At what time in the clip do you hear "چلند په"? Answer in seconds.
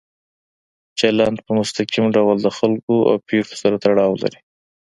0.99-1.51